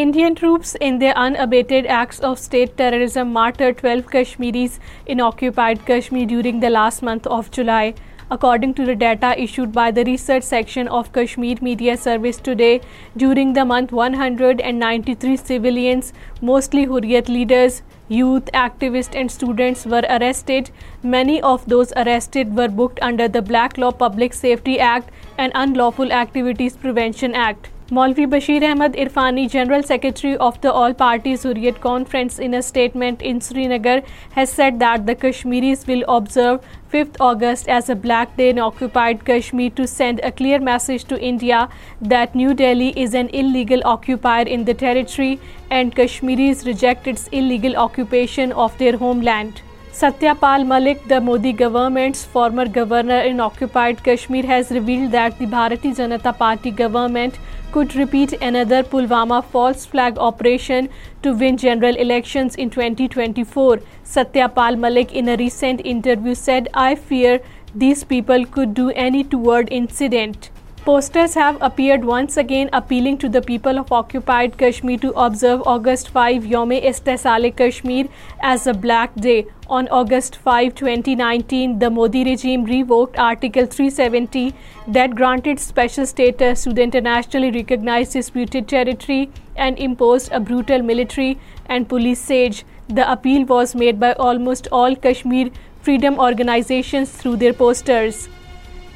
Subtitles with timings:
[0.00, 4.74] Indian troops in their unabated acts of state terrorism martyred 12 Kashmiris
[5.14, 7.94] in occupied Kashmir during the last month of July.
[8.34, 12.80] According to the data issued by the research section of Kashmir Media Service today,
[13.24, 16.12] during the month 193 civilians,
[16.42, 20.70] mostly Hurriyat leaders, youth activists and students were arrested.
[21.14, 26.12] Many of those arrested were booked under the Black Law Public Safety Act and Unlawful
[26.24, 27.64] Activities Prevention Act.
[27.88, 33.40] Maulvi Bashir Ahmed Irfani, General Secretary of the All-Party Hurriyat Conference, in a statement in
[33.40, 36.60] Srinagar has said that the Kashmiris will observe
[36.92, 41.18] 5th August as a black day in occupied Kashmir to send a clear message to
[41.18, 41.68] India
[42.00, 45.38] that New Delhi is an illegal occupier in the territory
[45.70, 49.52] and Kashmiris reject its illegal occupation of their homeland.
[49.98, 55.96] Satyapal Malik, the Modi government's former governor in occupied Kashmir, has revealed that the Bharatiya
[56.00, 57.38] Janata Party government
[57.72, 60.90] could repeat another Pulwama false flag operation
[61.22, 63.78] to win general elections in 2024.
[64.16, 67.32] Satyapal Malik, in a recent interview, said, "I fear
[67.86, 70.44] these people could do any two-word incident."
[70.86, 76.10] Posters have appeared once again appealing to the people of occupied Kashmir to observe August
[76.18, 79.34] 5 Yawm-e Istisal-e Kashmir as a black day.
[79.78, 86.76] On August 5, 2019, the Modi regime revoked Article 370 that granted special status to
[86.78, 89.28] the internationally recognized disputed territory
[89.68, 91.30] and imposed a brutal military
[91.64, 92.64] and police siege.
[93.00, 98.24] The appeal was made by almost all Kashmir freedom organizations through their posters.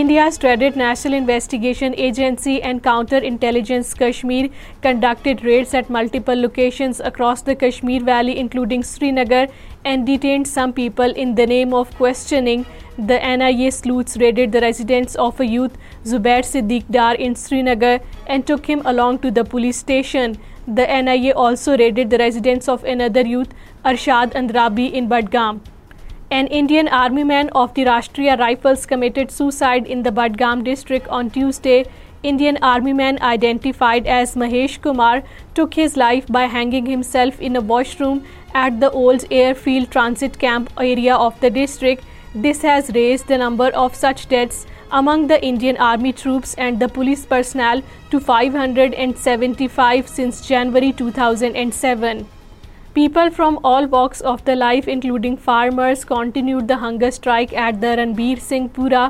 [0.00, 4.46] India's dreaded National Investigation Agency and Counter-Intelligence Kashmir
[4.82, 9.46] conducted raids at multiple locations across the Kashmir Valley, including Srinagar,
[9.84, 12.64] and detained some people in the name of questioning.
[12.98, 15.76] The NIA sleuths raided the residence of a youth,
[16.14, 20.34] Zubair Siddiq Dar, in Srinagar and took him along to the police station.
[20.66, 23.54] The NIA also raided the residence of another youth,
[23.84, 25.62] Arshad Andrabi, in Budgam.
[26.30, 31.30] An Indian army man of the Rashtriya Rifles committed suicide in the Budgam district on
[31.30, 31.84] Tuesday.
[32.22, 35.22] Indian army man identified as Mahesh Kumar
[35.54, 38.24] took his life by hanging himself in a washroom
[38.54, 42.04] at the old airfield transit camp area of the district.
[42.34, 46.88] This has raised the number of such deaths among the Indian Army troops and the
[46.88, 52.26] police personnel to 575 since January 2007.
[52.96, 57.94] People from all walks of the life, including farmers, continued the hunger strike at the
[58.00, 59.02] Ranbir Singh Pura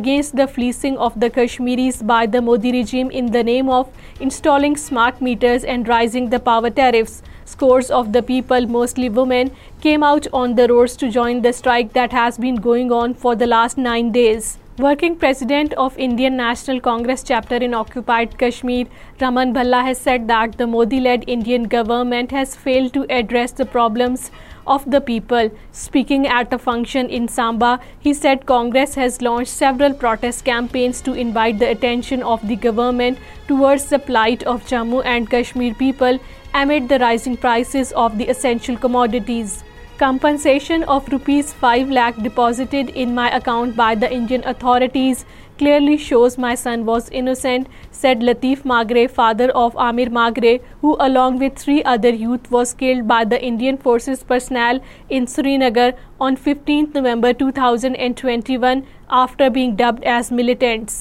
[0.00, 4.78] against the fleecing of the Kashmiris by the Modi regime in the name of installing
[4.84, 7.20] smart meters and rising the power tariffs.
[7.52, 9.54] Scores of the people, mostly women,
[9.88, 13.38] came out on the roads to join the strike that has been going on for
[13.44, 14.50] the last 9 days.
[14.78, 18.86] Working President of Indian National Congress chapter in occupied Kashmir,
[19.20, 24.30] Raman Bhalla, has said that the Modi-led Indian government has failed to address the problems
[24.66, 25.50] of the people.
[25.72, 31.12] Speaking at a function in Samba, he said Congress has launched several protest campaigns to
[31.12, 36.18] invite the attention of the government towards the plight of Jammu and Kashmir people
[36.54, 39.60] amid the rising prices of the essential commodities.
[40.02, 45.20] Compensation of rupees 5 lakh deposited in my account by the Indian authorities
[45.60, 51.38] clearly shows my son was innocent, said Lateef Magre, father of Amir Magre, who along
[51.44, 54.82] with 3 other youth was killed by the Indian forces personnel
[55.20, 55.88] in Srinagar
[56.28, 58.84] on 15 November 2021
[59.22, 61.00] after being dubbed as militants.